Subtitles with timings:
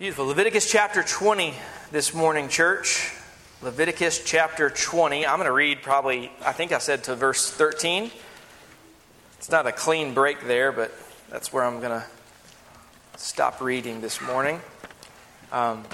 [0.00, 0.24] Beautiful.
[0.24, 1.52] Leviticus chapter 20
[1.92, 3.12] this morning, church.
[3.60, 5.26] Leviticus chapter 20.
[5.26, 8.10] I'm going to read probably, I think I said to verse 13.
[9.36, 10.90] It's not a clean break there, but
[11.28, 12.06] that's where I'm going to
[13.18, 14.62] stop reading this morning.
[15.52, 15.84] Um,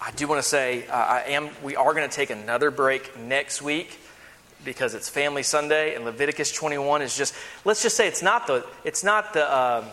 [0.00, 1.50] I do want to say uh, I am.
[1.62, 4.00] We are going to take another break next week
[4.64, 7.34] because it's Family Sunday, and Leviticus 21 is just.
[7.66, 8.64] Let's just say it's not the.
[8.84, 9.46] It's not the.
[9.46, 9.84] Uh,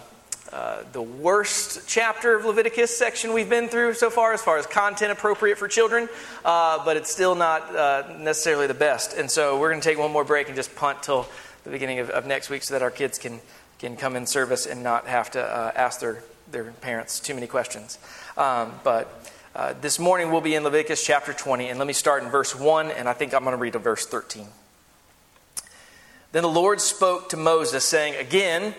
[0.54, 4.66] uh, the worst chapter of Leviticus section we've been through so far, as far as
[4.66, 6.10] content appropriate for children,
[6.44, 9.18] uh, but it's still not uh, necessarily the best.
[9.18, 11.26] And so we're going to take one more break and just punt till
[11.64, 13.40] the beginning of, of, next week so that our kids can,
[13.80, 16.22] can come in service and not have to uh, ask their,
[16.52, 17.98] their parents too many questions.
[18.36, 22.24] Um, but uh, this morning we'll be in Leviticus chapter 20, and let me start
[22.24, 24.48] in verse 1, and I think I'm going to read to verse 13.
[26.34, 28.74] Then the Lord spoke to Moses, saying, Again,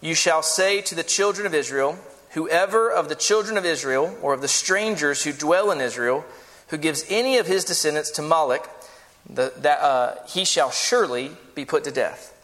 [0.00, 1.98] you shall say to the children of Israel,
[2.32, 6.24] Whoever of the children of Israel, or of the strangers who dwell in Israel,
[6.68, 8.68] who gives any of his descendants to Moloch,
[9.28, 12.34] the, that, uh, he shall surely be put to death.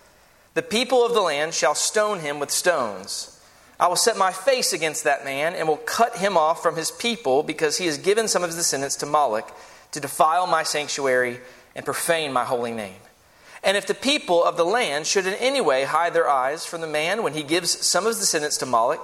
[0.54, 3.30] The people of the land shall stone him with stones.
[3.78, 6.90] I will set my face against that man and will cut him off from his
[6.90, 9.50] people because he has given some of his descendants to Moloch
[9.92, 11.40] to defile my sanctuary
[11.74, 12.94] and profane my holy name.
[13.64, 16.82] And if the people of the land should in any way hide their eyes from
[16.82, 19.00] the man when he gives some of his descendants to Moloch,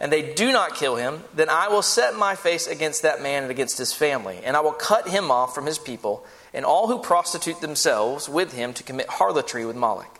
[0.00, 3.44] and they do not kill him, then I will set my face against that man
[3.44, 6.88] and against his family, and I will cut him off from his people, and all
[6.88, 10.18] who prostitute themselves with him to commit harlotry with Moloch.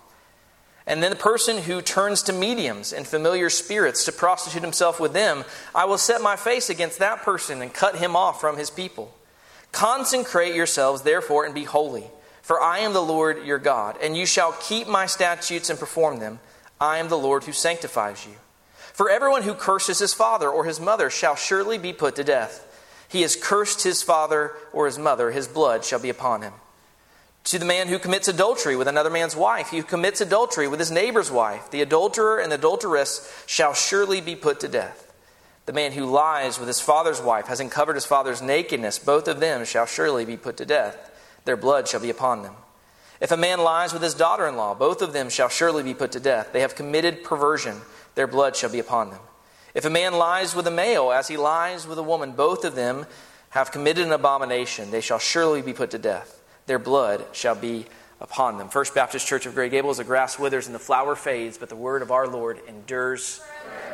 [0.87, 5.13] And then the person who turns to mediums and familiar spirits to prostitute himself with
[5.13, 5.45] them,
[5.75, 9.13] I will set my face against that person and cut him off from his people.
[9.73, 12.05] Consecrate yourselves, therefore, and be holy
[12.53, 16.19] for I am the Lord your God, and you shall keep my statutes and perform
[16.19, 16.39] them.
[16.79, 18.35] I am the Lord who sanctifies you.
[18.93, 22.67] For everyone who curses his father or his mother shall surely be put to death.
[23.09, 26.53] He has cursed his father or his mother, his blood shall be upon him.
[27.45, 30.79] To the man who commits adultery with another man's wife, he who commits adultery with
[30.79, 35.11] his neighbor's wife, the adulterer and the adulteress shall surely be put to death.
[35.65, 39.41] The man who lies with his father's wife, has uncovered his father's nakedness, both of
[39.41, 41.09] them shall surely be put to death
[41.45, 42.55] their blood shall be upon them.
[43.21, 45.95] If a man lies with his daughter in law, both of them shall surely be
[45.95, 46.53] put to death.
[46.53, 47.77] They have committed perversion,
[48.15, 49.21] their blood shall be upon them.
[49.75, 52.75] If a man lies with a male as he lies with a woman, both of
[52.75, 53.07] them
[53.51, 54.91] have committed an abomination.
[54.91, 56.43] They shall surely be put to death.
[56.67, 57.87] Their blood shall be
[58.21, 58.69] upon them.
[58.69, 61.77] First Baptist Church of Grey Gables, the grass withers and the flower fades, but the
[61.77, 63.41] word of our Lord endures.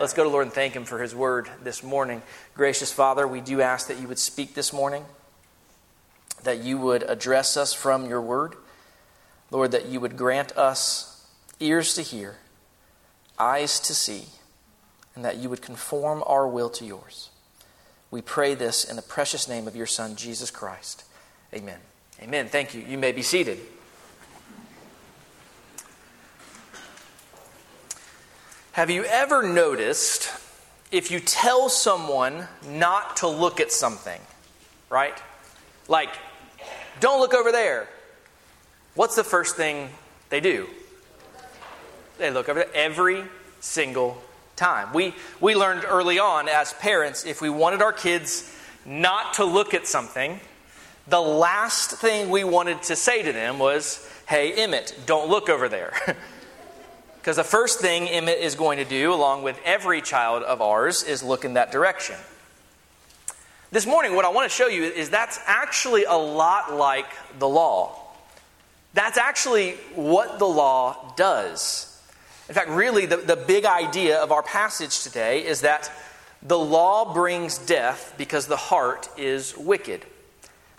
[0.00, 2.22] Let's go to Lord and thank him for his word this morning.
[2.54, 5.04] Gracious Father, we do ask that you would speak this morning
[6.44, 8.54] that you would address us from your word.
[9.50, 11.26] Lord, that you would grant us
[11.60, 12.36] ears to hear,
[13.38, 14.26] eyes to see,
[15.14, 17.30] and that you would conform our will to yours.
[18.10, 21.04] We pray this in the precious name of your Son, Jesus Christ.
[21.52, 21.78] Amen.
[22.22, 22.48] Amen.
[22.48, 22.82] Thank you.
[22.82, 23.58] You may be seated.
[28.72, 30.30] Have you ever noticed
[30.92, 34.20] if you tell someone not to look at something,
[34.88, 35.20] right?
[35.88, 36.10] Like,
[37.00, 37.88] don't look over there.
[38.94, 39.90] What's the first thing
[40.30, 40.66] they do?
[42.18, 43.24] They look over there every
[43.60, 44.20] single
[44.56, 44.92] time.
[44.92, 48.54] We, we learned early on as parents if we wanted our kids
[48.84, 50.40] not to look at something,
[51.06, 55.68] the last thing we wanted to say to them was, Hey, Emmett, don't look over
[55.68, 55.94] there.
[57.28, 61.02] Because the first thing Emmett is going to do, along with every child of ours,
[61.02, 62.16] is look in that direction.
[63.70, 67.04] This morning, what I want to show you is that's actually a lot like
[67.38, 68.00] the law.
[68.94, 71.84] That's actually what the law does.
[72.48, 75.92] In fact, really, the, the big idea of our passage today is that
[76.42, 80.06] the law brings death because the heart is wicked.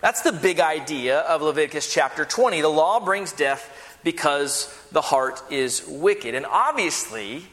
[0.00, 2.60] That's the big idea of Leviticus chapter 20.
[2.60, 6.34] The law brings death because the heart is wicked.
[6.34, 7.44] And obviously,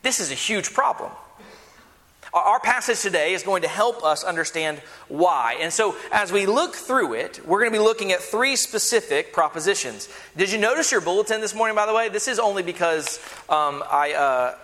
[0.00, 1.10] this is a huge problem.
[2.34, 5.56] Our passage today is going to help us understand why.
[5.60, 9.32] And so, as we look through it, we're going to be looking at three specific
[9.32, 10.08] propositions.
[10.36, 12.08] Did you notice your bulletin this morning, by the way?
[12.08, 14.14] This is only because um, I.
[14.14, 14.58] Uh,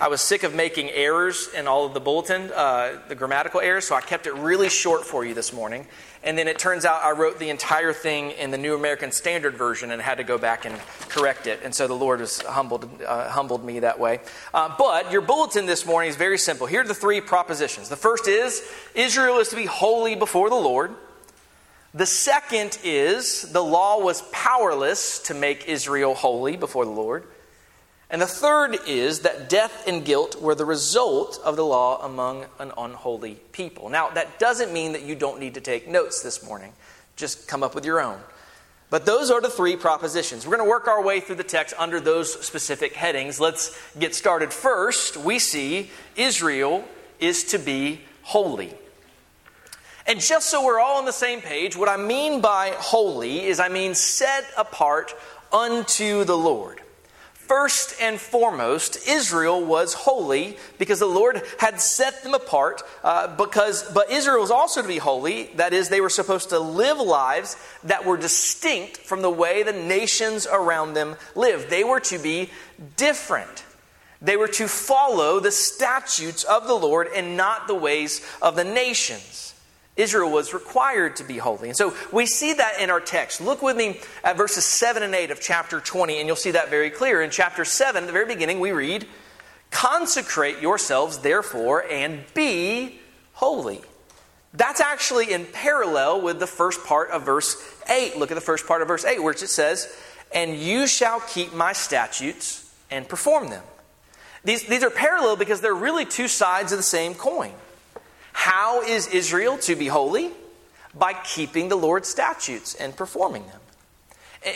[0.00, 3.86] I was sick of making errors in all of the bulletin, uh, the grammatical errors,
[3.86, 5.86] so I kept it really short for you this morning.
[6.24, 9.56] And then it turns out I wrote the entire thing in the New American Standard
[9.56, 10.78] Version and had to go back and
[11.08, 11.60] correct it.
[11.64, 14.20] And so the Lord has humbled, uh, humbled me that way.
[14.54, 16.68] Uh, but your bulletin this morning is very simple.
[16.68, 17.88] Here are the three propositions.
[17.88, 18.62] The first is
[18.94, 20.94] Israel is to be holy before the Lord.
[21.92, 27.24] The second is the law was powerless to make Israel holy before the Lord.
[28.12, 32.44] And the third is that death and guilt were the result of the law among
[32.58, 33.88] an unholy people.
[33.88, 36.74] Now, that doesn't mean that you don't need to take notes this morning.
[37.16, 38.20] Just come up with your own.
[38.90, 40.46] But those are the three propositions.
[40.46, 43.40] We're going to work our way through the text under those specific headings.
[43.40, 44.52] Let's get started.
[44.52, 46.84] First, we see Israel
[47.18, 48.74] is to be holy.
[50.06, 53.58] And just so we're all on the same page, what I mean by holy is
[53.58, 55.14] I mean set apart
[55.50, 56.81] unto the Lord.
[57.52, 62.80] First and foremost, Israel was holy because the Lord had set them apart.
[63.04, 65.50] Uh, because, but Israel was also to be holy.
[65.56, 69.74] That is, they were supposed to live lives that were distinct from the way the
[69.74, 71.68] nations around them lived.
[71.68, 72.48] They were to be
[72.96, 73.64] different.
[74.22, 78.64] They were to follow the statutes of the Lord and not the ways of the
[78.64, 79.41] nations.
[79.96, 81.68] Israel was required to be holy.
[81.68, 83.40] And so we see that in our text.
[83.40, 86.70] Look with me at verses 7 and 8 of chapter 20, and you'll see that
[86.70, 87.20] very clear.
[87.20, 89.06] In chapter 7, at the very beginning, we read,
[89.70, 93.00] Consecrate yourselves, therefore, and be
[93.34, 93.82] holy.
[94.54, 97.56] That's actually in parallel with the first part of verse
[97.88, 98.16] 8.
[98.16, 99.94] Look at the first part of verse 8, where it says,
[100.34, 103.64] And you shall keep my statutes and perform them.
[104.44, 107.52] These, these are parallel because they're really two sides of the same coin.
[108.42, 110.32] How is Israel to be holy?
[110.96, 113.60] By keeping the Lord's statutes and performing them.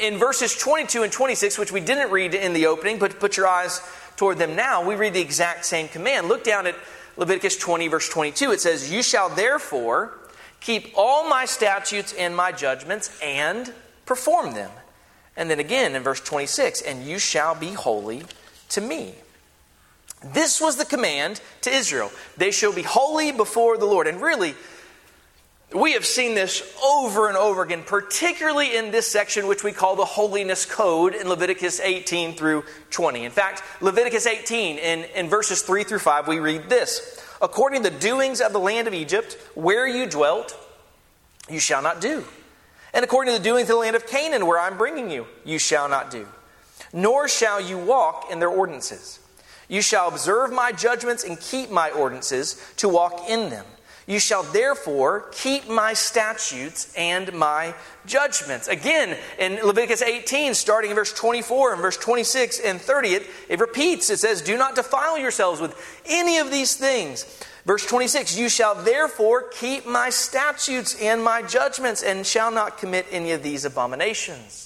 [0.02, 3.46] In verses 22 and 26, which we didn't read in the opening, but put your
[3.46, 3.80] eyes
[4.16, 6.26] toward them now, we read the exact same command.
[6.26, 6.74] Look down at
[7.16, 8.50] Leviticus 20, verse 22.
[8.50, 10.18] It says, You shall therefore
[10.58, 13.72] keep all my statutes and my judgments and
[14.04, 14.72] perform them.
[15.36, 18.24] And then again in verse 26, And you shall be holy
[18.70, 19.14] to me.
[20.22, 22.10] This was the command to Israel.
[22.36, 24.06] They shall be holy before the Lord.
[24.06, 24.54] And really,
[25.74, 29.96] we have seen this over and over again, particularly in this section, which we call
[29.96, 33.24] the Holiness Code in Leviticus 18 through 20.
[33.24, 37.90] In fact, Leviticus 18, in, in verses 3 through 5, we read this According to
[37.90, 40.56] the doings of the land of Egypt, where you dwelt,
[41.50, 42.24] you shall not do.
[42.94, 45.58] And according to the doings of the land of Canaan, where I'm bringing you, you
[45.58, 46.26] shall not do.
[46.92, 49.18] Nor shall you walk in their ordinances.
[49.68, 53.64] You shall observe my judgments and keep my ordinances to walk in them.
[54.06, 57.74] You shall therefore keep my statutes and my
[58.06, 58.68] judgments.
[58.68, 63.58] Again, in Leviticus 18, starting in verse 24 and verse 26 and 30, it, it
[63.58, 64.08] repeats.
[64.08, 65.74] It says, Do not defile yourselves with
[66.06, 67.24] any of these things.
[67.64, 73.06] Verse 26, You shall therefore keep my statutes and my judgments and shall not commit
[73.10, 74.65] any of these abominations.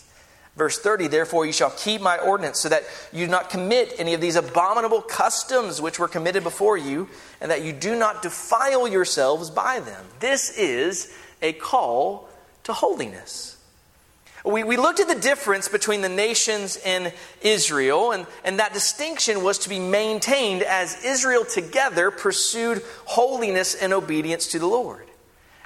[0.60, 2.82] Verse 30, therefore you shall keep my ordinance, so that
[3.14, 7.08] you do not commit any of these abominable customs which were committed before you,
[7.40, 10.04] and that you do not defile yourselves by them.
[10.18, 11.10] This is
[11.40, 12.28] a call
[12.64, 13.56] to holiness.
[14.44, 17.10] We, we looked at the difference between the nations and
[17.40, 23.94] Israel, and, and that distinction was to be maintained as Israel together pursued holiness and
[23.94, 25.06] obedience to the Lord.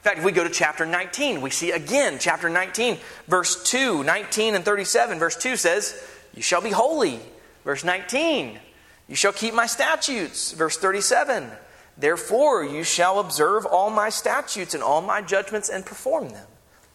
[0.05, 4.05] In fact, if we go to chapter 19, we see again, chapter 19, verse 2,
[4.05, 5.19] 19 and 37.
[5.19, 5.99] Verse 2 says,
[6.35, 7.21] You shall be holy.
[7.65, 8.61] Verse 19,
[9.09, 10.53] You shall keep my statutes.
[10.53, 11.51] Verse 37,
[11.97, 16.49] Therefore you shall observe all my statutes and all my judgments and perform them.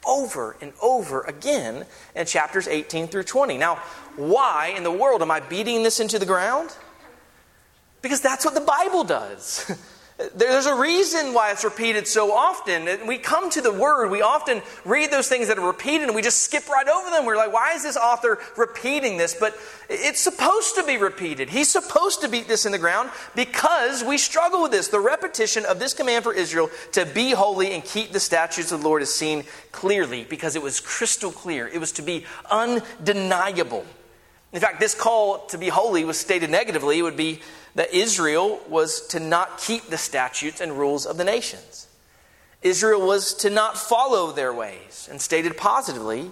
[0.06, 3.58] Over and over again in chapters 18 through 20.
[3.58, 3.78] Now,
[4.18, 6.78] why in the world am I beating this into the ground?
[8.04, 9.76] Because that's what the Bible does.
[10.36, 13.08] There's a reason why it's repeated so often.
[13.08, 16.22] We come to the word, we often read those things that are repeated and we
[16.22, 17.26] just skip right over them.
[17.26, 19.34] We're like, why is this author repeating this?
[19.34, 19.58] But
[19.88, 21.50] it's supposed to be repeated.
[21.50, 24.90] He's supposed to beat this in the ground because we struggle with this.
[24.90, 28.82] The repetition of this command for Israel to be holy and keep the statutes of
[28.82, 31.66] the Lord is seen clearly because it was crystal clear.
[31.66, 33.86] It was to be undeniable.
[34.52, 37.00] In fact, this call to be holy was stated negatively.
[37.00, 37.42] It would be
[37.76, 41.88] that Israel was to not keep the statutes and rules of the nations.
[42.62, 45.08] Israel was to not follow their ways.
[45.10, 46.32] And stated positively,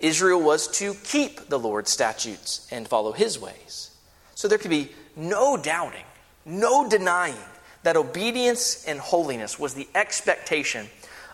[0.00, 3.90] Israel was to keep the Lord's statutes and follow his ways.
[4.34, 6.04] So there could be no doubting,
[6.46, 7.34] no denying
[7.82, 10.88] that obedience and holiness was the expectation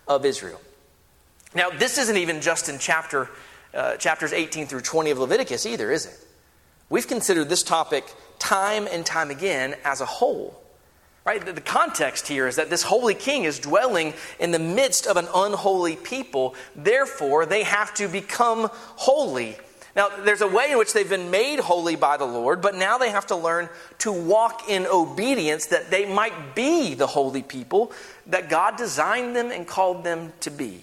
[0.09, 0.61] of Israel.
[1.55, 3.31] Now, this isn't even just in chapter,
[3.77, 6.19] uh, chapters 18 through 20 of Leviticus either, is it?
[6.89, 8.05] We've considered this topic
[8.39, 10.61] time and time again as a whole.
[11.25, 11.45] Right?
[11.45, 15.27] The context here is that this holy king is dwelling in the midst of an
[15.35, 16.55] unholy people.
[16.77, 19.57] Therefore, they have to become holy.
[19.97, 22.99] Now, there's a way in which they've been made holy by the Lord, but now
[22.99, 23.69] they have to learn
[23.99, 27.91] to walk in obedience that they might be the holy people
[28.27, 30.81] that God designed them and called them to be.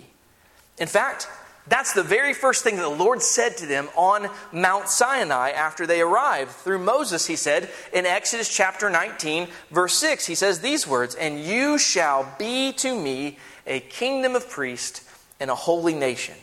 [0.77, 1.27] In fact,
[1.67, 5.87] That's the very first thing that the Lord said to them on Mount Sinai after
[5.87, 6.51] they arrived.
[6.51, 11.39] Through Moses, he said in Exodus chapter 19, verse 6, he says these words And
[11.39, 16.35] you shall be to me a kingdom of priests and a holy nation.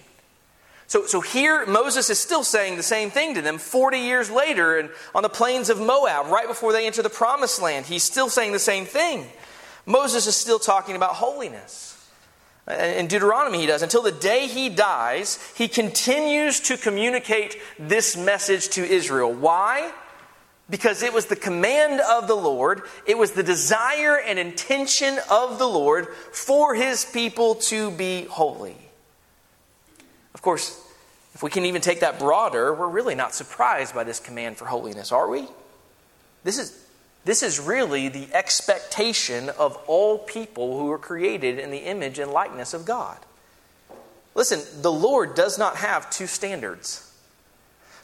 [0.87, 4.79] So, so here, Moses is still saying the same thing to them 40 years later
[4.79, 7.87] and on the plains of Moab, right before they enter the promised land.
[7.87, 9.27] He's still saying the same thing.
[9.87, 12.00] Moses is still talking about holiness.
[12.69, 13.83] In Deuteronomy, he does.
[13.83, 19.33] Until the day he dies, he continues to communicate this message to Israel.
[19.33, 19.93] Why?
[20.69, 25.59] Because it was the command of the Lord, it was the desire and intention of
[25.59, 28.77] the Lord for his people to be holy.
[30.33, 30.81] Of course,
[31.35, 34.67] if we can even take that broader, we're really not surprised by this command for
[34.67, 35.49] holiness, are we?
[36.45, 36.85] This is,
[37.25, 42.33] this is really the expectation of all people who are created in the image and
[42.33, 43.19] likeness of God.
[44.35, 47.07] Listen, the Lord does not have two standards.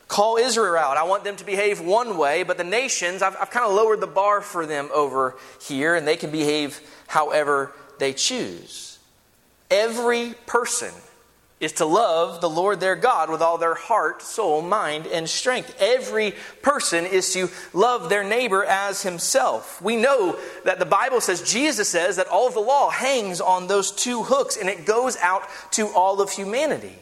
[0.09, 0.97] Call Israel out.
[0.97, 4.01] I want them to behave one way, but the nations, I've, I've kind of lowered
[4.01, 8.99] the bar for them over here, and they can behave however they choose.
[9.71, 10.93] Every person
[11.59, 15.75] is to love the Lord their God with all their heart, soul, mind, and strength.
[15.81, 19.81] Every person is to love their neighbor as himself.
[19.81, 23.69] We know that the Bible says, Jesus says, that all of the law hangs on
[23.69, 26.99] those two hooks and it goes out to all of humanity.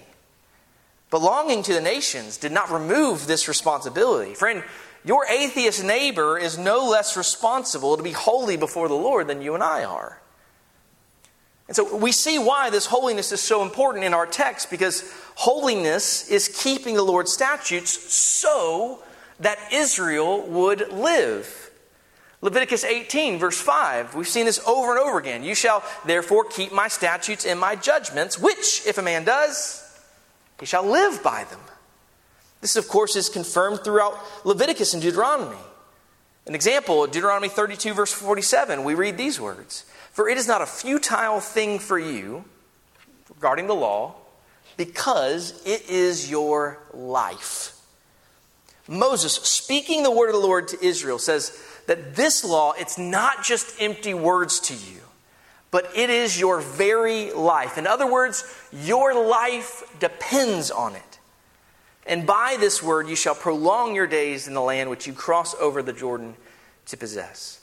[1.11, 4.34] Belonging to the nations did not remove this responsibility.
[4.34, 4.62] Friend,
[5.04, 9.54] your atheist neighbor is no less responsible to be holy before the Lord than you
[9.54, 10.20] and I are.
[11.66, 16.28] And so we see why this holiness is so important in our text because holiness
[16.28, 19.02] is keeping the Lord's statutes so
[19.40, 21.71] that Israel would live.
[22.42, 25.42] Leviticus 18, verse 5, we've seen this over and over again.
[25.42, 29.80] You shall therefore keep my statutes and my judgments, which, if a man does,
[30.61, 31.61] he shall live by them.
[32.61, 35.56] This, of course, is confirmed throughout Leviticus and Deuteronomy.
[36.47, 40.66] An example, Deuteronomy 32, verse 47, we read these words for it is not a
[40.66, 42.44] futile thing for you
[43.28, 44.14] regarding the law,
[44.76, 47.76] because it is your life.
[48.88, 53.42] Moses, speaking the word of the Lord to Israel, says that this law, it's not
[53.42, 55.00] just empty words to you,
[55.71, 57.76] but it is your very life.
[57.76, 61.18] In other words, your life depends on it.
[62.06, 65.54] And by this word you shall prolong your days in the land which you cross
[65.56, 66.37] over the Jordan
[66.87, 67.61] to possess.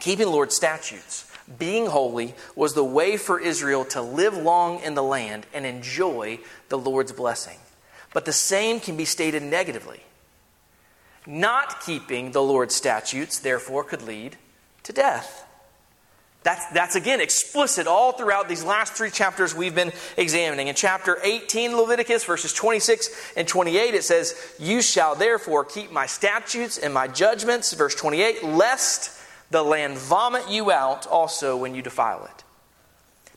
[0.00, 4.94] Keeping the Lord's statutes being holy was the way for Israel to live long in
[4.94, 7.58] the land and enjoy the Lord's blessing.
[8.12, 10.02] But the same can be stated negatively.
[11.26, 14.36] Not keeping the Lord's statutes, therefore, could lead
[14.84, 15.44] to death.
[16.42, 20.68] That's, that's again explicit all throughout these last three chapters we've been examining.
[20.68, 26.06] In chapter 18, Leviticus, verses 26 and 28, it says, You shall therefore keep my
[26.06, 29.17] statutes and my judgments, verse 28, lest
[29.50, 32.44] the land vomit you out also when you defile it.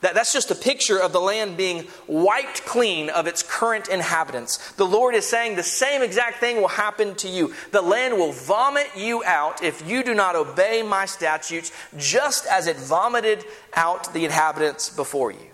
[0.01, 4.72] That, that's just a picture of the land being wiped clean of its current inhabitants.
[4.74, 7.53] The Lord is saying the same exact thing will happen to you.
[7.72, 12.65] The land will vomit you out if you do not obey my statutes, just as
[12.65, 15.50] it vomited out the inhabitants before you.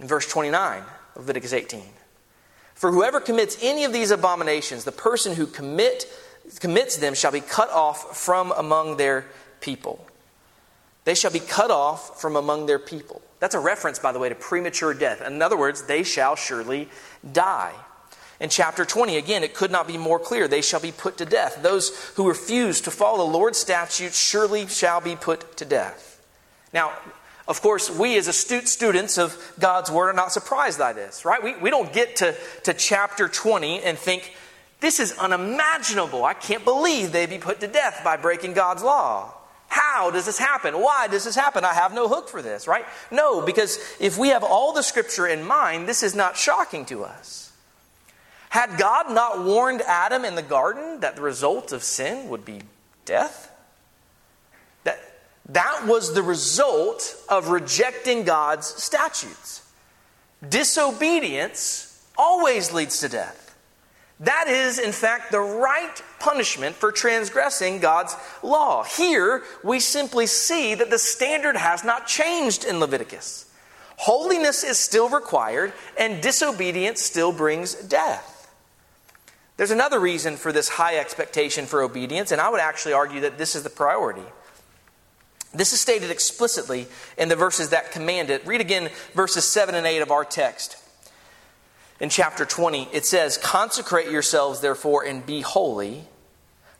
[0.00, 0.82] In verse 29
[1.14, 1.82] of Leviticus 18.
[2.74, 6.06] For whoever commits any of these abominations, the person who commit,
[6.58, 9.26] commits them shall be cut off from among their
[9.60, 10.06] people.
[11.04, 13.22] They shall be cut off from among their people.
[13.38, 15.22] That's a reference, by the way, to premature death.
[15.26, 16.88] In other words, they shall surely
[17.32, 17.72] die.
[18.38, 20.48] In chapter 20, again, it could not be more clear.
[20.48, 21.62] They shall be put to death.
[21.62, 26.24] Those who refuse to follow the Lord's statutes surely shall be put to death.
[26.72, 26.92] Now,
[27.48, 31.42] of course, we as astute students of God's Word are not surprised by this, right?
[31.42, 34.34] We, we don't get to, to chapter 20 and think,
[34.80, 36.24] this is unimaginable.
[36.24, 39.34] I can't believe they'd be put to death by breaking God's law.
[39.70, 40.74] How does this happen?
[40.74, 41.64] Why does this happen?
[41.64, 42.84] I have no hook for this, right?
[43.12, 47.04] No, because if we have all the scripture in mind, this is not shocking to
[47.04, 47.52] us.
[48.48, 52.62] Had God not warned Adam in the garden that the result of sin would be
[53.04, 53.48] death?
[54.82, 54.98] That,
[55.50, 59.62] that was the result of rejecting God's statutes.
[60.46, 63.39] Disobedience always leads to death.
[64.20, 68.84] That is, in fact, the right punishment for transgressing God's law.
[68.84, 73.50] Here, we simply see that the standard has not changed in Leviticus.
[73.96, 78.50] Holiness is still required, and disobedience still brings death.
[79.56, 83.38] There's another reason for this high expectation for obedience, and I would actually argue that
[83.38, 84.24] this is the priority.
[85.52, 86.86] This is stated explicitly
[87.18, 88.46] in the verses that command it.
[88.46, 90.76] Read again verses 7 and 8 of our text.
[92.00, 96.04] In chapter 20, it says, Consecrate yourselves, therefore, and be holy,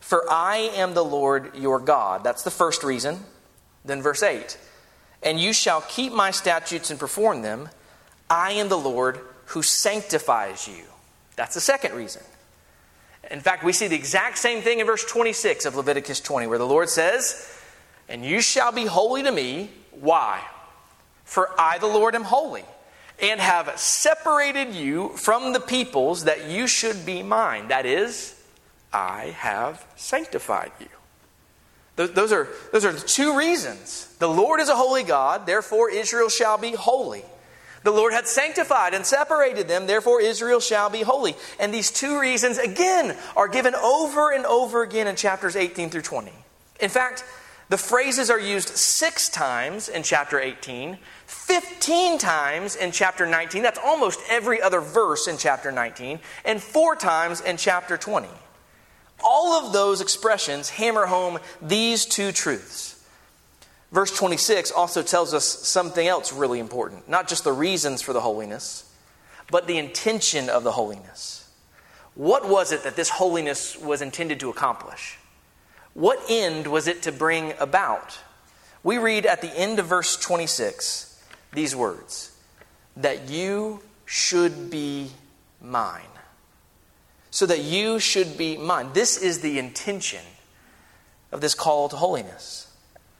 [0.01, 2.25] for I am the Lord your God.
[2.25, 3.21] That's the first reason.
[3.85, 4.59] Then, verse 8,
[5.23, 7.69] And you shall keep my statutes and perform them.
[8.31, 10.85] I am the Lord who sanctifies you.
[11.37, 12.23] That's the second reason.
[13.31, 16.59] In fact, we see the exact same thing in verse 26 of Leviticus 20, where
[16.59, 17.55] the Lord says,
[18.09, 19.71] And you shall be holy to me.
[19.91, 20.43] Why?
[21.25, 22.65] For I, the Lord, am holy
[23.21, 27.69] and have separated you from the peoples that you should be mine.
[27.69, 28.41] That is,
[28.93, 30.87] I have sanctified you.
[31.97, 34.15] Those are, those are two reasons.
[34.19, 37.25] The Lord is a holy God, therefore Israel shall be holy.
[37.83, 41.35] The Lord had sanctified and separated them, therefore Israel shall be holy.
[41.59, 46.03] And these two reasons, again, are given over and over again in chapters 18 through
[46.03, 46.33] 20.
[46.81, 47.25] In fact,
[47.71, 53.63] the phrases are used six times in chapter 18, 15 times in chapter 19.
[53.63, 58.27] That's almost every other verse in chapter 19, and four times in chapter 20.
[59.23, 63.07] All of those expressions hammer home these two truths.
[63.93, 68.21] Verse 26 also tells us something else really important not just the reasons for the
[68.21, 68.93] holiness,
[69.49, 71.49] but the intention of the holiness.
[72.17, 75.20] What was it that this holiness was intended to accomplish?
[76.01, 78.19] What end was it to bring about?
[78.83, 82.35] We read at the end of verse 26 these words
[82.97, 85.11] that you should be
[85.61, 86.01] mine.
[87.31, 88.95] So that you should be mine.
[88.95, 90.25] This is the intention
[91.33, 92.75] of this call to holiness.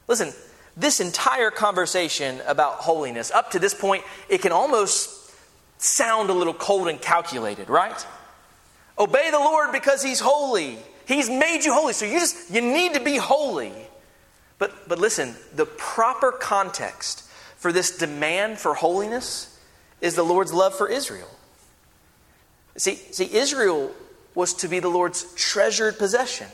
[0.07, 0.33] Listen,
[0.75, 5.31] this entire conversation about holiness, up to this point, it can almost
[5.77, 8.07] sound a little cold and calculated, right?
[8.97, 10.79] Obey the Lord because he's holy.
[11.11, 11.91] He's made you holy.
[11.91, 13.73] So you just you need to be holy.
[14.57, 17.23] But but listen, the proper context
[17.57, 19.59] for this demand for holiness
[19.99, 21.27] is the Lord's love for Israel.
[22.77, 23.91] See, see Israel
[24.35, 26.47] was to be the Lord's treasured possession.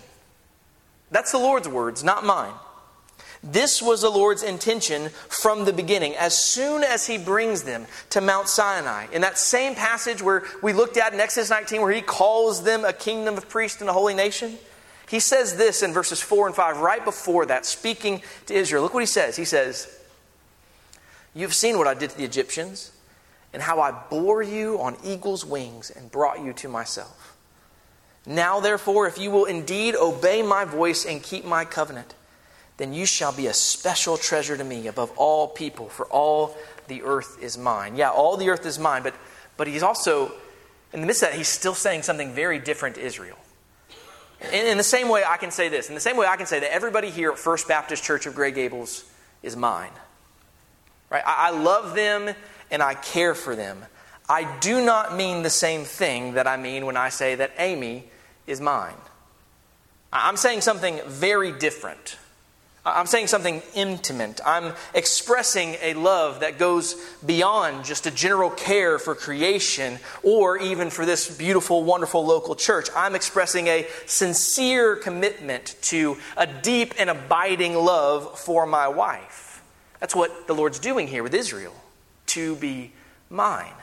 [1.12, 2.54] That's the Lord's words, not mine.
[3.44, 8.22] This was the Lord's intention from the beginning, as soon as He brings them to
[8.22, 9.08] Mount Sinai.
[9.12, 12.84] In that same passage where we looked at in Exodus 19, where He calls them
[12.84, 14.58] a kingdom of priests and a holy nation,
[15.08, 18.84] He says this in verses 4 and 5, right before that, speaking to Israel.
[18.84, 19.36] Look what He says.
[19.36, 19.93] He says,
[21.36, 22.91] You've seen what I did to the Egyptians,
[23.54, 27.36] and how I bore you on eagle's wings and brought you to myself.
[28.26, 32.13] Now, therefore, if you will indeed obey my voice and keep my covenant,
[32.78, 36.56] then you shall be a special treasure to me above all people, for all
[36.88, 37.96] the earth is mine.
[37.96, 39.16] Yeah, all the earth is mine, but,
[39.58, 40.32] but he's also,
[40.94, 43.38] in the midst of that, he's still saying something very different to Israel.
[44.54, 45.90] In, in the same way, I can say this.
[45.90, 48.36] In the same way, I can say that everybody here at First Baptist Church of
[48.36, 49.04] Grey Gables
[49.42, 49.92] is mine.
[51.10, 51.24] Right?
[51.26, 52.34] I, I love them
[52.70, 53.86] and I care for them.
[54.30, 58.04] I do not mean the same thing that I mean when I say that Amy
[58.46, 58.94] is mine.
[60.13, 62.18] I'm saying something very different
[62.95, 64.39] I'm saying something intimate.
[64.45, 66.95] I'm expressing a love that goes
[67.26, 72.88] beyond just a general care for creation or even for this beautiful, wonderful local church.
[72.95, 79.62] I'm expressing a sincere commitment to a deep and abiding love for my wife.
[80.00, 81.76] That's what the Lord's doing here with Israel
[82.28, 82.93] to be
[83.30, 83.73] mine.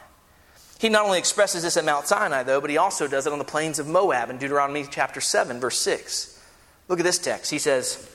[0.79, 3.38] He not only expresses this at Mount Sinai, though, but he also does it on
[3.38, 6.31] the plains of Moab in Deuteronomy chapter 7, verse 6.
[6.88, 7.51] Look at this text.
[7.51, 8.11] He says,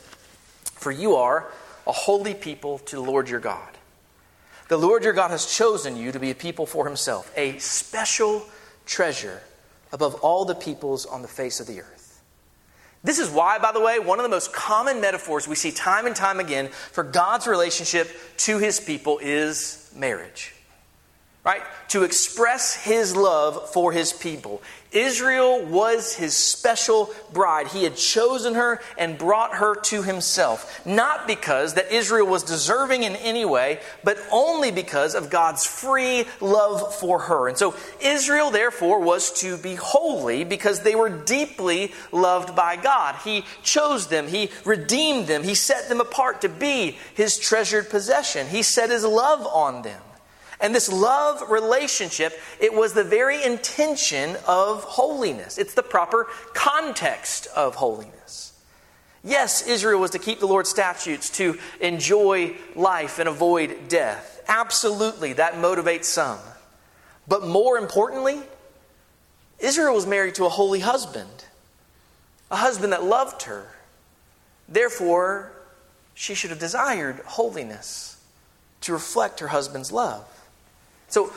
[0.79, 1.51] for you are
[1.85, 3.69] a holy people to the Lord your God.
[4.67, 8.45] The Lord your God has chosen you to be a people for himself, a special
[8.85, 9.41] treasure
[9.91, 12.21] above all the peoples on the face of the earth.
[13.03, 16.05] This is why, by the way, one of the most common metaphors we see time
[16.05, 20.53] and time again for God's relationship to his people is marriage
[21.45, 21.61] right?
[21.89, 24.61] To express his love for his people.
[24.91, 27.67] Israel was his special bride.
[27.67, 30.85] He had chosen her and brought her to himself.
[30.85, 36.25] Not because that Israel was deserving in any way, but only because of God's free
[36.41, 37.47] love for her.
[37.47, 43.15] And so Israel, therefore, was to be holy because they were deeply loved by God.
[43.23, 48.47] He chose them, He redeemed them, He set them apart to be His treasured possession.
[48.47, 50.01] He set His love on them.
[50.61, 55.57] And this love relationship, it was the very intention of holiness.
[55.57, 58.53] It's the proper context of holiness.
[59.23, 64.41] Yes, Israel was to keep the Lord's statutes, to enjoy life and avoid death.
[64.47, 66.39] Absolutely, that motivates some.
[67.27, 68.41] But more importantly,
[69.59, 71.45] Israel was married to a holy husband,
[72.49, 73.67] a husband that loved her.
[74.67, 75.51] Therefore,
[76.13, 78.21] she should have desired holiness
[78.81, 80.25] to reflect her husband's love.
[81.09, 81.33] So,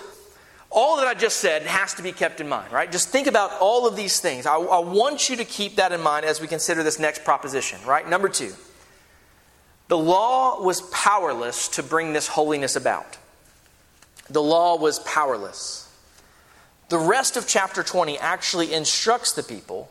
[0.70, 2.90] all that I just said has to be kept in mind, right?
[2.90, 4.46] Just think about all of these things.
[4.46, 7.78] I, I, want you to keep that in mind as we consider this next proposition,
[7.86, 8.08] right?
[8.08, 8.54] Number two,
[9.88, 13.18] the law was powerless to bring this holiness about.
[14.30, 15.90] The law was powerless.
[16.88, 19.90] The rest of chapter 20 actually instructs the people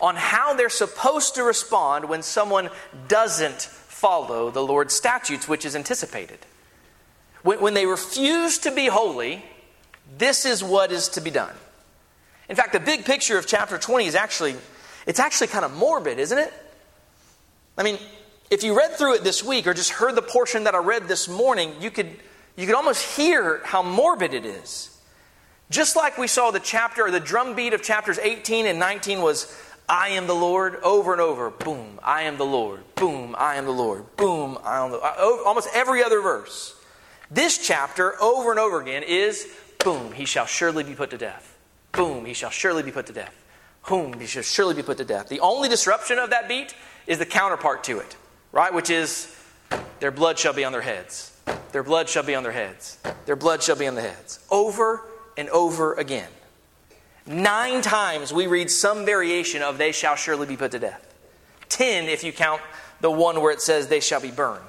[0.00, 2.70] on how they're supposed to respond when someone
[3.06, 6.38] doesn't follow the Lord's statutes, which is anticipated.
[7.42, 9.44] When, when they refuse to be holy,
[10.16, 11.54] this is what is to be done.
[12.48, 14.56] In fact, the big picture of chapter 20 is actually,
[15.06, 16.52] it's actually kind of morbid, isn't it?
[17.76, 17.98] I mean,
[18.50, 21.06] if you read through it this week or just heard the portion that I read
[21.06, 22.10] this morning, you could,
[22.56, 24.96] you could almost hear how morbid it is.
[25.70, 29.54] Just like we saw the chapter or the drumbeat of chapters 18 and 19 was,
[29.86, 33.66] I am the Lord, over and over, boom, I am the Lord, boom, I am
[33.66, 36.74] the Lord, boom, I am the uh, Almost every other verse.
[37.30, 39.46] This chapter, over and over again, is
[39.84, 41.56] boom, he shall surely be put to death.
[41.92, 43.34] Boom, he shall surely be put to death.
[43.88, 45.28] Boom, he shall surely be put to death.
[45.28, 46.74] The only disruption of that beat
[47.06, 48.16] is the counterpart to it,
[48.52, 48.72] right?
[48.72, 49.34] Which is,
[50.00, 51.36] their blood shall be on their heads.
[51.72, 52.98] Their blood shall be on their heads.
[53.26, 54.40] Their blood shall be on the heads.
[54.50, 55.02] Over
[55.36, 56.28] and over again.
[57.26, 61.14] Nine times we read some variation of they shall surely be put to death.
[61.68, 62.62] Ten if you count
[63.00, 64.64] the one where it says they shall be burned.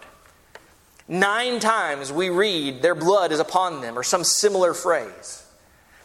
[1.10, 5.43] Nine times we read, their blood is upon them, or some similar phrase.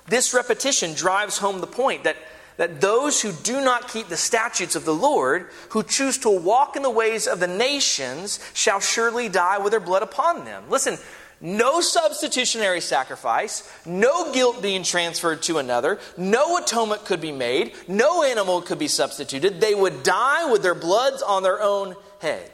[0.08, 2.16] This repetition drives home the point that,
[2.56, 6.74] that those who do not keep the statutes of the Lord, who choose to walk
[6.74, 10.64] in the ways of the nations, shall surely die with their blood upon them.
[10.70, 10.96] Listen,
[11.38, 18.22] no substitutionary sacrifice, no guilt being transferred to another, no atonement could be made, no
[18.22, 19.60] animal could be substituted.
[19.60, 22.50] They would die with their bloods on their own head.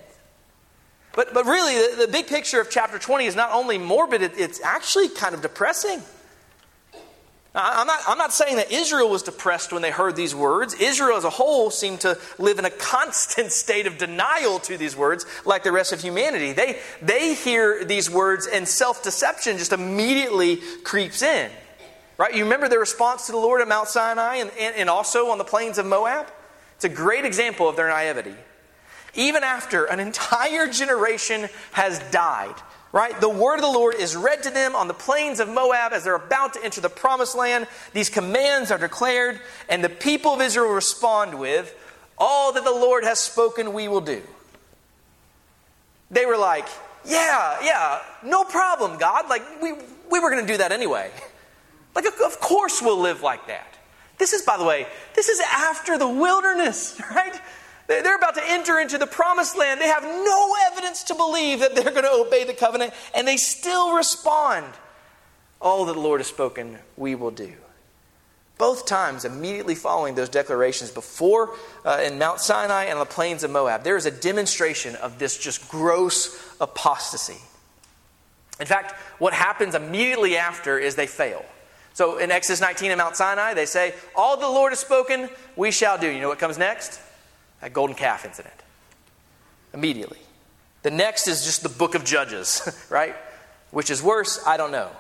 [1.13, 4.39] But, but really, the, the big picture of chapter 20 is not only morbid, it,
[4.39, 6.01] it's actually kind of depressing.
[7.53, 10.75] I'm not, I'm not saying that Israel was depressed when they heard these words.
[10.75, 14.95] Israel as a whole seemed to live in a constant state of denial to these
[14.95, 16.53] words, like the rest of humanity.
[16.53, 21.51] They, they hear these words, and self deception just immediately creeps in.
[22.19, 22.35] Right?
[22.37, 25.39] You remember the response to the Lord at Mount Sinai and, and, and also on
[25.39, 26.31] the plains of Moab?
[26.77, 28.35] It's a great example of their naivety
[29.15, 32.55] even after an entire generation has died.
[32.93, 33.19] Right?
[33.21, 36.03] The word of the Lord is read to them on the plains of Moab as
[36.03, 37.69] they're about to enter the promised land.
[37.93, 41.73] These commands are declared, and the people of Israel respond with,
[42.19, 44.23] All that the Lord has spoken, we will do.
[46.11, 46.67] They were like,
[47.05, 49.29] Yeah, yeah, no problem, God.
[49.29, 49.73] Like, we,
[50.11, 51.11] we were going to do that anyway.
[51.93, 53.77] Like, of course we'll live like that.
[54.17, 57.35] This is, by the way, this is after the wilderness, right?
[57.91, 59.81] They're about to enter into the promised land.
[59.81, 63.37] They have no evidence to believe that they're going to obey the covenant, and they
[63.37, 64.67] still respond.
[65.61, 67.53] All that the Lord has spoken, we will do.
[68.59, 73.43] Both times, immediately following those declarations, before uh, in Mount Sinai and on the plains
[73.43, 77.39] of Moab, there is a demonstration of this just gross apostasy.
[78.61, 81.45] In fact, what happens immediately after is they fail.
[81.95, 85.73] So in Exodus 19 and Mount Sinai, they say, All the Lord has spoken, we
[85.73, 86.09] shall do.
[86.09, 87.01] You know what comes next?
[87.61, 88.55] That golden calf incident.
[89.73, 90.19] Immediately.
[90.83, 93.15] The next is just the book of Judges, right?
[93.71, 94.91] Which is worse, I don't know.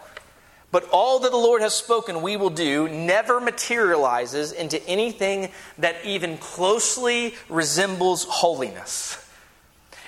[0.73, 5.96] But all that the Lord has spoken we will do never materializes into anything that
[6.05, 9.16] even closely resembles holiness.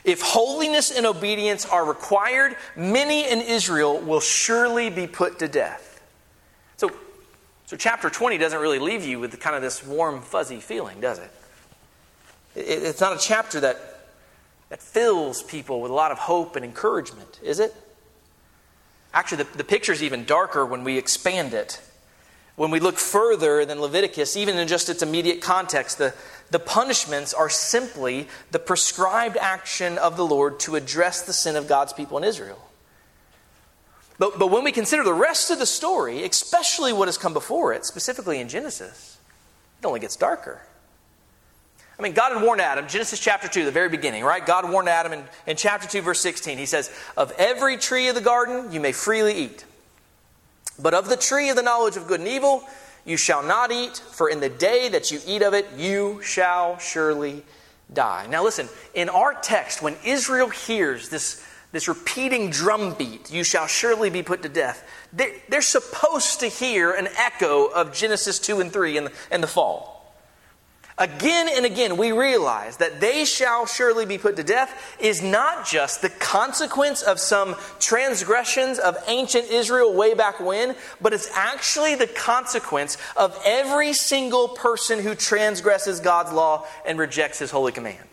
[0.04, 6.00] If holiness and obedience are required, many in Israel will surely be put to death.
[6.76, 6.90] So,
[7.66, 11.18] so chapter 20 doesn't really leave you with kind of this warm, fuzzy feeling, does
[11.18, 11.30] it?
[12.54, 13.78] It's not a chapter that,
[14.68, 17.74] that fills people with a lot of hope and encouragement, is it?
[19.14, 21.80] Actually, the, the picture is even darker when we expand it.
[22.56, 26.14] When we look further than Leviticus, even in just its immediate context, the,
[26.50, 31.66] the punishments are simply the prescribed action of the Lord to address the sin of
[31.66, 32.62] God's people in Israel.
[34.18, 37.72] But, but when we consider the rest of the story, especially what has come before
[37.72, 39.16] it, specifically in Genesis,
[39.80, 40.60] it only gets darker.
[42.02, 44.44] I mean, God had warned Adam, Genesis chapter 2, the very beginning, right?
[44.44, 46.58] God warned Adam in, in chapter 2, verse 16.
[46.58, 49.64] He says, Of every tree of the garden you may freely eat,
[50.80, 52.64] but of the tree of the knowledge of good and evil
[53.04, 56.76] you shall not eat, for in the day that you eat of it you shall
[56.78, 57.44] surely
[57.92, 58.26] die.
[58.28, 64.10] Now, listen, in our text, when Israel hears this, this repeating drumbeat, you shall surely
[64.10, 68.72] be put to death, they're, they're supposed to hear an echo of Genesis 2 and
[68.72, 69.91] 3 in the, in the fall.
[71.02, 75.66] Again and again, we realize that they shall surely be put to death is not
[75.66, 81.96] just the consequence of some transgressions of ancient Israel way back when, but it's actually
[81.96, 88.06] the consequence of every single person who transgresses God's law and rejects his holy command.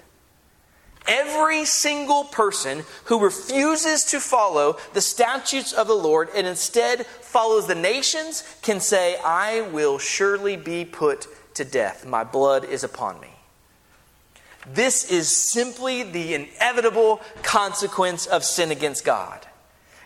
[1.08, 7.68] Every single person who refuses to follow the statutes of the Lord and instead follows
[7.68, 11.28] the nations can say, I will surely be put
[11.60, 12.06] to death.
[12.06, 13.30] My blood is upon me.
[14.66, 19.46] This is simply the inevitable consequence of sin against God.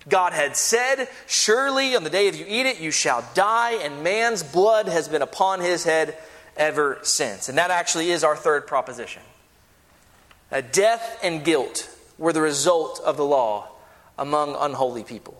[0.10, 4.04] God had said, Surely on the day of you eat it, you shall die, and
[4.04, 6.18] man's blood has been upon his head
[6.58, 7.50] ever since.
[7.50, 9.22] And that actually is our third proposition.
[10.50, 13.70] That death and guilt were the result of the law
[14.18, 15.38] among unholy people.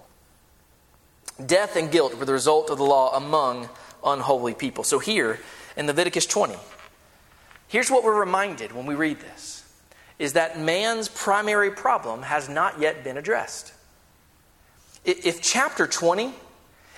[1.44, 3.70] Death and guilt were the result of the law among
[4.06, 4.84] unholy people.
[4.84, 5.40] So here,
[5.76, 6.56] in Leviticus 20.
[7.68, 9.64] Here's what we're reminded when we read this
[10.20, 13.74] is that man's primary problem has not yet been addressed.
[15.04, 16.34] If chapter 20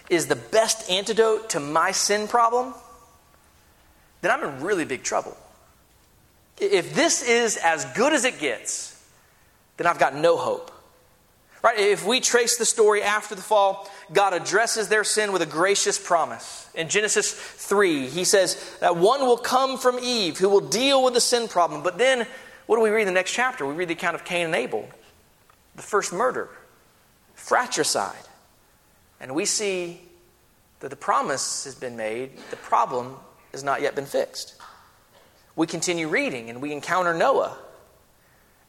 [0.10, 2.74] is the best antidote to my sin problem,
[4.22, 5.36] then I'm in really big trouble.
[6.60, 9.02] If this is as good as it gets,
[9.78, 10.72] then I've got no hope.
[11.66, 11.80] Right?
[11.80, 15.98] If we trace the story after the fall, God addresses their sin with a gracious
[15.98, 16.70] promise.
[16.76, 21.16] In Genesis 3, he says that one will come from Eve who will deal with
[21.16, 21.82] the sin problem.
[21.82, 22.28] But then,
[22.68, 23.66] what do we read in the next chapter?
[23.66, 24.88] We read the account of Cain and Abel,
[25.76, 26.50] the first murder,
[27.34, 28.14] fratricide.
[29.20, 30.02] And we see
[30.82, 33.16] that the promise has been made, the problem
[33.54, 34.54] has not yet been fixed.
[35.56, 37.58] We continue reading and we encounter Noah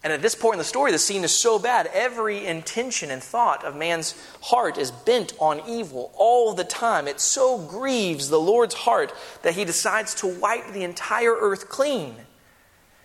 [0.04, 3.22] and at this point in the story, the scene is so bad, every intention and
[3.22, 7.08] thought of man's heart is bent on evil all the time.
[7.08, 12.14] It so grieves the Lord's heart that he decides to wipe the entire earth clean.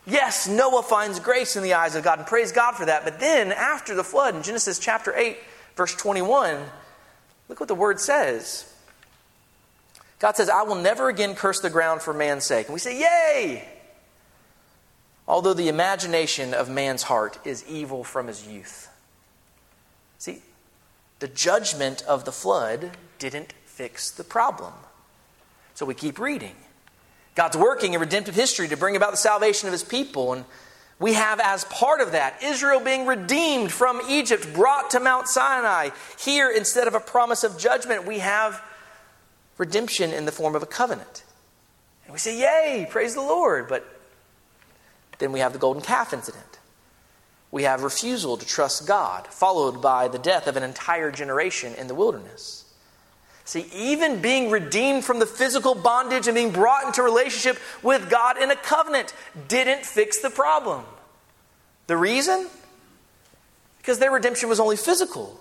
[0.06, 3.04] Yes, Noah finds grace in the eyes of God, and praise God for that.
[3.04, 5.38] But then, after the flood, in Genesis chapter 8,
[5.76, 6.60] verse 21,
[7.48, 8.72] look what the word says.
[10.20, 12.68] God says, I will never again curse the ground for man's sake.
[12.68, 13.68] And we say, Yay!
[15.32, 18.90] Although the imagination of man's heart is evil from his youth.
[20.20, 20.42] See,
[21.20, 24.74] the judgment of the flood didn't fix the problem.
[25.74, 26.56] So we keep reading.
[27.34, 30.34] God's working in redemptive history to bring about the salvation of his people.
[30.34, 30.44] And
[31.00, 35.92] we have, as part of that, Israel being redeemed from Egypt, brought to Mount Sinai.
[36.20, 38.62] Here, instead of a promise of judgment, we have
[39.58, 41.24] redemption in the form of a covenant.
[42.04, 43.70] And we say, Yay, praise the Lord.
[43.70, 44.01] But
[45.22, 46.60] then we have the golden calf incident.
[47.52, 51.88] We have refusal to trust God, followed by the death of an entire generation in
[51.88, 52.66] the wilderness.
[53.46, 58.42] See, even being redeemed from the physical bondage and being brought into relationship with God
[58.42, 59.14] in a covenant
[59.48, 60.86] didn't fix the problem.
[61.88, 62.48] The reason?
[63.78, 65.40] Because their redemption was only physical.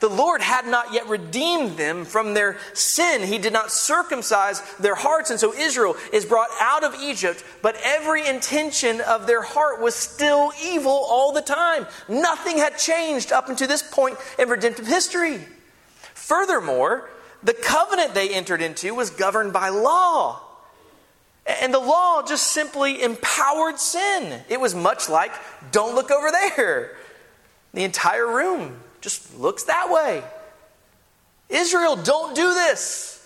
[0.00, 3.22] The Lord had not yet redeemed them from their sin.
[3.22, 5.30] He did not circumcise their hearts.
[5.30, 9.94] And so Israel is brought out of Egypt, but every intention of their heart was
[9.94, 11.86] still evil all the time.
[12.08, 15.40] Nothing had changed up until this point in redemptive history.
[16.14, 17.10] Furthermore,
[17.42, 20.40] the covenant they entered into was governed by law.
[21.46, 24.40] And the law just simply empowered sin.
[24.48, 25.32] It was much like,
[25.72, 26.96] don't look over there.
[27.74, 30.22] The entire room just looks that way.
[31.48, 33.16] Israel, don't do this.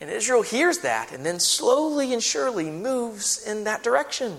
[0.00, 4.38] And Israel hears that and then slowly and surely moves in that direction.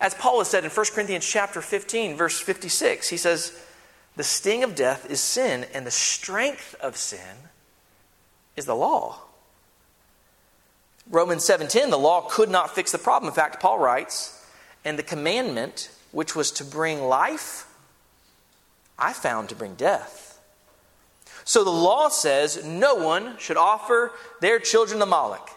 [0.00, 3.52] As Paul has said in 1 Corinthians chapter 15 verse 56, he says,
[4.16, 7.48] "The sting of death is sin, and the strength of sin
[8.54, 9.22] is the law."
[11.10, 13.28] Romans 7:10, the law could not fix the problem.
[13.28, 14.38] In fact, Paul writes,
[14.84, 17.66] "And the commandment which was to bring life
[18.98, 20.40] I found to bring death.
[21.44, 25.50] So the law says no one should offer their children to Moloch.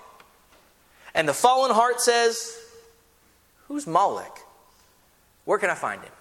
[1.16, 2.58] And the fallen heart says,
[3.68, 4.40] Who's Moloch?
[5.46, 6.12] Where can I find him?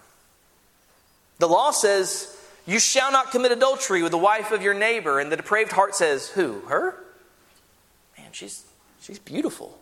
[1.39, 5.19] The law says, You shall not commit adultery with the wife of your neighbor.
[5.19, 6.61] And the depraved heart says, Who?
[6.61, 6.95] Her?
[8.17, 8.63] Man, she's,
[9.01, 9.77] she's beautiful.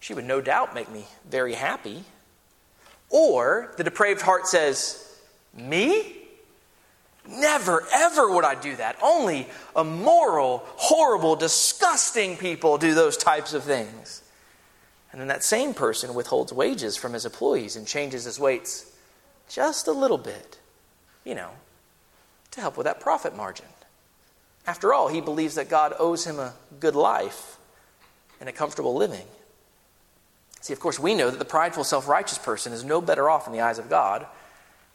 [0.00, 2.04] She would no doubt make me very happy.
[3.08, 5.11] Or the depraved heart says,
[5.54, 6.16] me?
[7.28, 8.96] Never, ever would I do that.
[9.02, 14.22] Only immoral, horrible, disgusting people do those types of things.
[15.12, 18.90] And then that same person withholds wages from his employees and changes his weights
[19.48, 20.58] just a little bit,
[21.24, 21.50] you know,
[22.52, 23.66] to help with that profit margin.
[24.66, 27.58] After all, he believes that God owes him a good life
[28.40, 29.26] and a comfortable living.
[30.60, 33.46] See, of course, we know that the prideful, self righteous person is no better off
[33.46, 34.26] in the eyes of God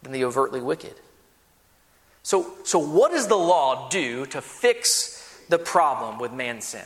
[0.04, 0.96] than the overtly wicked.
[2.24, 6.86] So, so what does the law do to fix the problem with man's sin?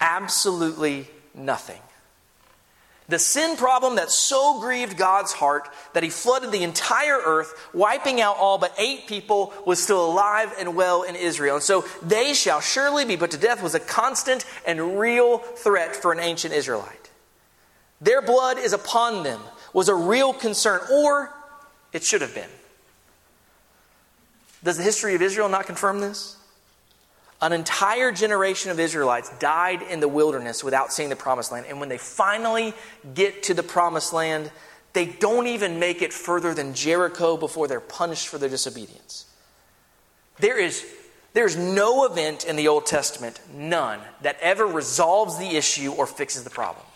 [0.00, 1.80] Absolutely nothing.
[3.06, 8.18] The sin problem that so grieved God's heart that he flooded the entire earth, wiping
[8.22, 11.56] out all but eight people, was still alive and well in Israel.
[11.56, 15.94] And so they shall surely be put to death was a constant and real threat
[15.94, 17.10] for an ancient Israelite.
[18.00, 19.40] Their blood is upon them
[19.74, 21.33] was a real concern, or
[21.94, 22.50] it should have been.
[24.62, 26.36] Does the history of Israel not confirm this?
[27.40, 31.66] An entire generation of Israelites died in the wilderness without seeing the promised land.
[31.68, 32.74] And when they finally
[33.14, 34.50] get to the promised land,
[34.92, 39.26] they don't even make it further than Jericho before they're punished for their disobedience.
[40.38, 40.84] There is
[41.34, 46.44] there's no event in the Old Testament, none, that ever resolves the issue or fixes
[46.44, 46.86] the problem.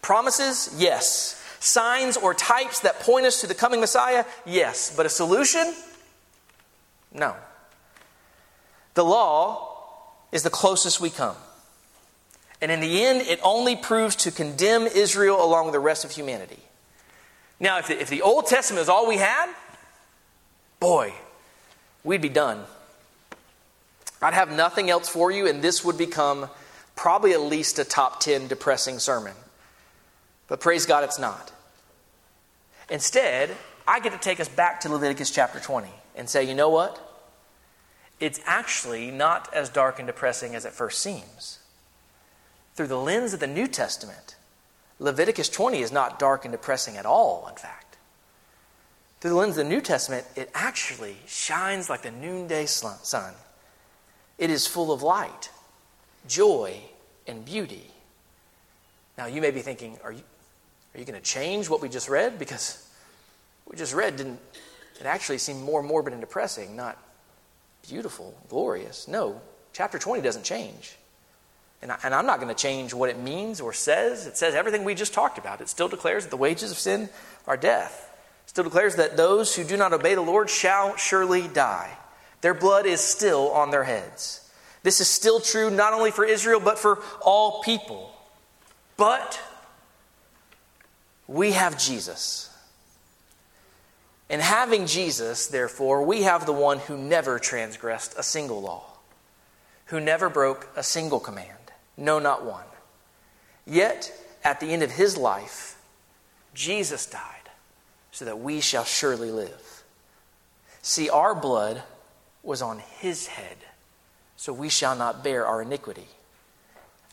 [0.00, 1.41] Promises, yes.
[1.62, 4.92] Signs or types that point us to the coming Messiah, yes.
[4.96, 5.72] But a solution?
[7.14, 7.36] No.
[8.94, 9.78] The law
[10.32, 11.36] is the closest we come.
[12.60, 16.10] And in the end, it only proves to condemn Israel along with the rest of
[16.10, 16.58] humanity.
[17.60, 19.46] Now, if the, if the Old Testament is all we had,
[20.80, 21.12] boy,
[22.02, 22.64] we'd be done.
[24.20, 26.50] I'd have nothing else for you, and this would become
[26.96, 29.34] probably at least a top 10 depressing sermon.
[30.48, 31.52] But praise God, it's not.
[32.90, 36.68] Instead, I get to take us back to Leviticus chapter 20 and say, you know
[36.68, 37.12] what?
[38.22, 41.58] it's actually not as dark and depressing as it first seems.
[42.76, 44.36] Through the lens of the New Testament,
[45.00, 47.96] Leviticus 20 is not dark and depressing at all, in fact.
[49.20, 53.34] Through the lens of the New Testament, it actually shines like the noonday sun.
[54.38, 55.50] It is full of light,
[56.28, 56.80] joy,
[57.26, 57.90] and beauty.
[59.18, 60.22] Now, you may be thinking, are you,
[60.94, 62.38] are you going to change what we just read?
[62.38, 62.86] Because
[63.66, 64.40] we just read didn't,
[65.00, 66.98] it actually seemed more morbid and depressing, not
[67.88, 69.08] beautiful, glorious.
[69.08, 69.40] No,
[69.72, 70.96] chapter 20 doesn't change.
[71.80, 74.26] And, I, and I'm not going to change what it means or says.
[74.26, 75.60] It says everything we just talked about.
[75.60, 77.08] It still declares that the wages of sin
[77.46, 78.08] are death.
[78.44, 81.96] It still declares that those who do not obey the Lord shall surely die.
[82.40, 84.48] Their blood is still on their heads.
[84.82, 88.12] This is still true not only for Israel, but for all people.
[88.96, 89.40] But
[91.26, 92.50] we have Jesus.
[94.28, 98.84] In having Jesus, therefore, we have the one who never transgressed a single law,
[99.86, 101.48] who never broke a single command,
[101.96, 102.64] no, not one.
[103.66, 105.78] Yet, at the end of his life,
[106.54, 107.50] Jesus died
[108.10, 109.84] so that we shall surely live.
[110.82, 111.82] See, our blood
[112.42, 113.56] was on his head,
[114.36, 116.08] so we shall not bear our iniquity.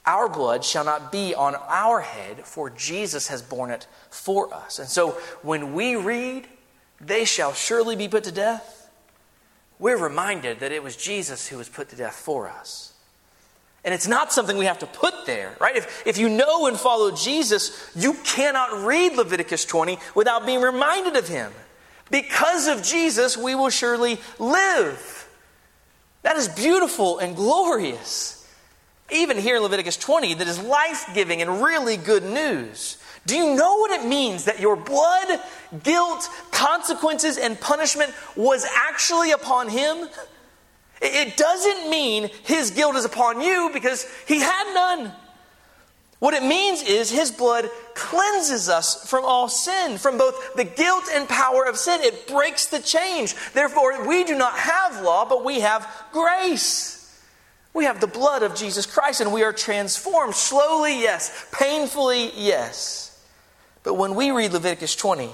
[0.09, 4.79] Our blood shall not be on our head, for Jesus has borne it for us.
[4.79, 5.11] And so
[5.43, 6.47] when we read
[6.99, 8.89] they shall surely be put to death,
[9.77, 12.93] we're reminded that it was Jesus who was put to death for us.
[13.85, 15.77] And it's not something we have to put there, right?
[15.77, 21.17] If, if you know and follow Jesus, you cannot read Leviticus 20 without being reminded
[21.17, 21.51] of him.
[22.09, 25.29] Because of Jesus, we will surely live.
[26.23, 28.38] That is beautiful and glorious.
[29.11, 32.97] Even here in Leviticus 20, that is life giving and really good news.
[33.25, 35.39] Do you know what it means that your blood,
[35.83, 40.07] guilt, consequences, and punishment was actually upon him?
[41.01, 45.11] It doesn't mean his guilt is upon you because he had none.
[46.19, 51.05] What it means is his blood cleanses us from all sin, from both the guilt
[51.13, 52.01] and power of sin.
[52.01, 53.35] It breaks the change.
[53.53, 56.98] Therefore, we do not have law, but we have grace.
[57.73, 60.35] We have the blood of Jesus Christ and we are transformed.
[60.35, 61.47] Slowly, yes.
[61.51, 63.23] Painfully, yes.
[63.83, 65.29] But when we read Leviticus 20,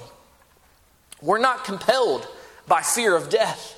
[1.22, 2.28] we're not compelled
[2.66, 3.72] by fear of death.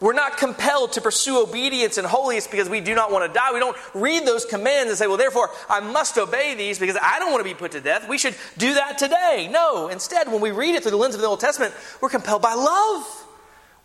[0.00, 3.52] We're not compelled to pursue obedience and holiness because we do not want to die.
[3.52, 7.18] We don't read those commands and say, well, therefore, I must obey these because I
[7.18, 8.08] don't want to be put to death.
[8.08, 9.48] We should do that today.
[9.50, 12.42] No, instead, when we read it through the lens of the Old Testament, we're compelled
[12.42, 13.24] by love.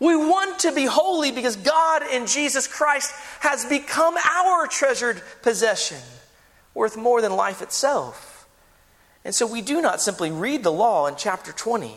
[0.00, 5.98] We want to be holy because God in Jesus Christ has become our treasured possession,
[6.74, 8.46] worth more than life itself.
[9.24, 11.94] And so we do not simply read the law in chapter 20.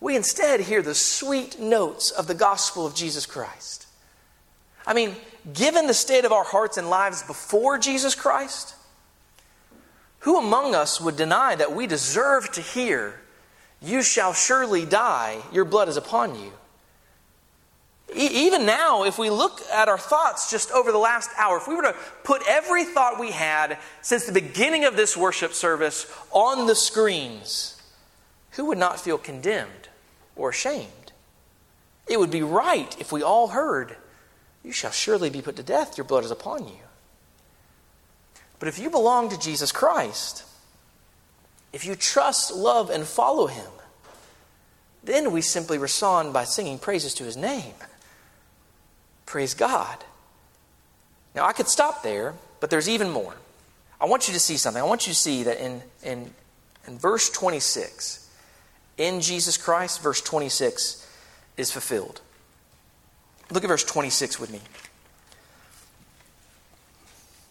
[0.00, 3.86] We instead hear the sweet notes of the gospel of Jesus Christ.
[4.86, 5.14] I mean,
[5.52, 8.74] given the state of our hearts and lives before Jesus Christ,
[10.20, 13.20] who among us would deny that we deserve to hear,
[13.82, 16.52] You shall surely die, your blood is upon you?
[18.14, 21.68] E- even now, if we look at our thoughts just over the last hour, if
[21.68, 26.12] we were to put every thought we had since the beginning of this worship service
[26.30, 27.80] on the screens,
[28.52, 29.88] who would not feel condemned
[30.36, 31.12] or ashamed?
[32.08, 33.96] It would be right if we all heard,
[34.64, 36.80] You shall surely be put to death, your blood is upon you.
[38.58, 40.44] But if you belong to Jesus Christ,
[41.72, 43.70] if you trust, love, and follow him,
[45.02, 47.74] then we simply respond by singing praises to his name.
[49.26, 50.04] Praise God.
[51.34, 53.34] Now, I could stop there, but there's even more.
[54.00, 54.82] I want you to see something.
[54.82, 56.30] I want you to see that in, in,
[56.86, 58.28] in verse 26,
[58.98, 61.06] in Jesus Christ, verse 26
[61.56, 62.20] is fulfilled.
[63.50, 64.60] Look at verse 26 with me.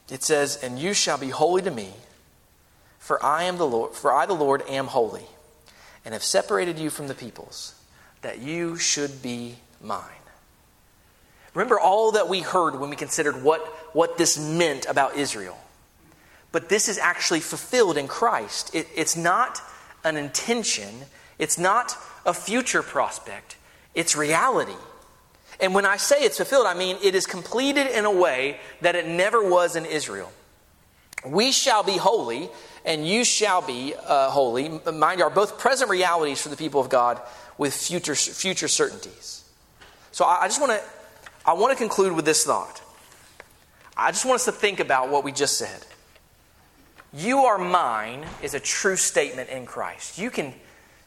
[0.09, 1.91] It says, And you shall be holy to me,
[3.10, 5.26] for I am the Lord, for I the Lord am holy,
[6.05, 7.74] and have separated you from the peoples,
[8.22, 10.03] that you should be mine.
[11.55, 13.62] Remember all that we heard when we considered what,
[13.93, 15.57] what this meant about Israel.
[16.51, 18.76] But this is actually fulfilled in Christ.
[18.76, 19.60] It, it's not
[20.03, 20.93] an intention,
[21.39, 21.97] it's not
[22.28, 23.57] a future prospect,
[23.95, 24.78] it's reality.
[25.60, 28.95] And when I say it's fulfilled, I mean it is completed in a way that
[28.95, 30.32] it never was in Israel.
[31.26, 32.49] We shall be holy,
[32.86, 34.70] and you shall be uh, holy.
[34.91, 37.22] Mind you, are both present realities for the people of God
[37.57, 39.43] with future, future certainties.
[40.11, 40.82] So I, I just want to
[41.45, 42.82] I want to conclude with this thought.
[43.97, 45.86] I just want us to think about what we just said.
[47.13, 50.17] You are mine is a true statement in Christ.
[50.17, 50.53] You can,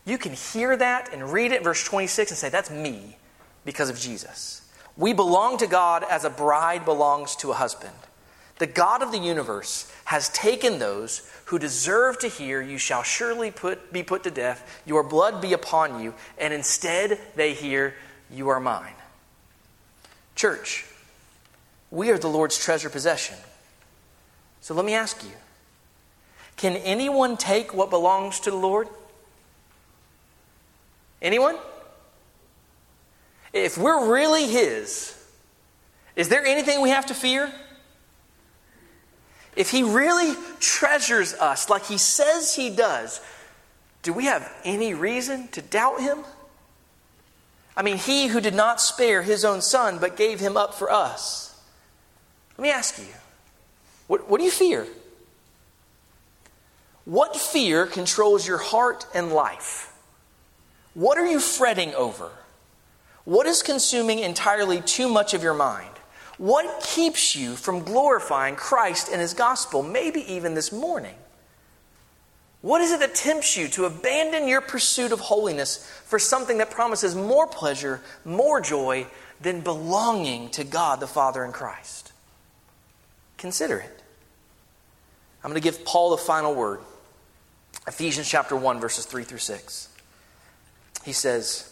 [0.04, 3.16] you can hear that and read it, verse 26, and say, That's me
[3.64, 4.68] because of Jesus.
[4.96, 7.94] We belong to God as a bride belongs to a husband.
[8.62, 13.50] The God of the universe has taken those who deserve to hear, You shall surely
[13.50, 17.96] put, be put to death, your blood be upon you, and instead they hear,
[18.30, 18.94] You are mine.
[20.36, 20.86] Church,
[21.90, 23.34] we are the Lord's treasure possession.
[24.60, 25.36] So let me ask you
[26.56, 28.86] can anyone take what belongs to the Lord?
[31.20, 31.56] Anyone?
[33.52, 35.20] If we're really His,
[36.14, 37.52] is there anything we have to fear?
[39.56, 43.20] If He really treasures us like He says He does,
[44.02, 46.24] do we have any reason to doubt Him?
[47.76, 50.90] I mean, he who did not spare his own son, but gave him up for
[50.90, 51.58] us.
[52.58, 53.06] Let me ask you
[54.06, 54.86] what, what do you fear?
[57.04, 59.92] What fear controls your heart and life?
[60.94, 62.30] What are you fretting over?
[63.24, 65.88] What is consuming entirely too much of your mind?
[66.38, 71.14] What keeps you from glorifying Christ and his gospel, maybe even this morning?
[72.62, 76.70] What is it that tempts you to abandon your pursuit of holiness for something that
[76.70, 79.06] promises more pleasure, more joy
[79.40, 82.12] than belonging to God the Father in Christ?
[83.36, 84.02] Consider it.
[85.42, 86.80] I'm going to give Paul the final word.
[87.88, 89.88] Ephesians chapter 1, verses 3 through 6.
[91.04, 91.71] He says,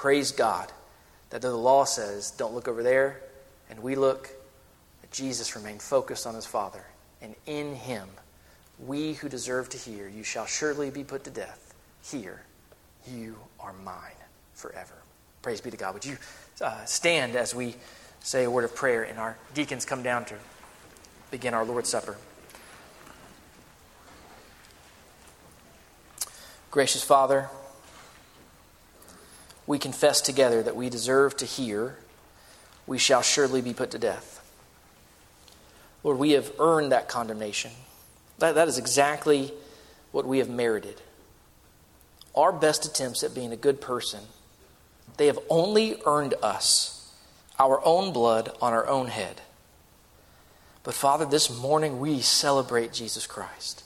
[0.00, 0.72] Praise God
[1.28, 3.20] that though the law says, don't look over there,
[3.68, 4.30] and we look,
[5.02, 6.82] that Jesus remained focused on His Father,
[7.20, 8.08] and in Him,
[8.78, 11.74] we who deserve to hear, you shall surely be put to death.
[12.02, 12.40] Here,
[13.06, 14.16] you are mine
[14.54, 14.94] forever.
[15.42, 15.92] Praise be to God.
[15.92, 16.16] Would you
[16.62, 17.74] uh, stand as we
[18.20, 20.34] say a word of prayer and our deacons come down to
[21.30, 22.16] begin our Lord's Supper?
[26.70, 27.50] Gracious Father,
[29.70, 31.96] we confess together that we deserve to hear,
[32.88, 34.44] we shall surely be put to death.
[36.02, 37.70] Lord, we have earned that condemnation.
[38.40, 39.52] That, that is exactly
[40.10, 41.00] what we have merited.
[42.34, 44.18] Our best attempts at being a good person,
[45.18, 47.14] they have only earned us
[47.56, 49.40] our own blood on our own head.
[50.82, 53.84] But Father, this morning we celebrate Jesus Christ.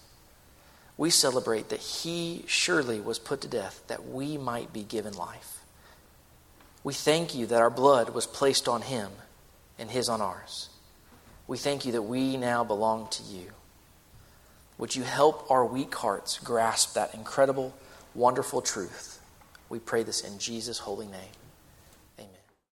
[0.97, 5.54] We celebrate that He surely was put to death that we might be given life.
[6.85, 9.11] We thank you that our blood was placed on Him
[9.79, 10.69] and His on ours.
[11.47, 13.51] We thank you that we now belong to you.
[14.77, 17.75] Would you help our weak hearts grasp that incredible,
[18.15, 19.21] wonderful truth?
[19.69, 21.33] We pray this in Jesus' holy name.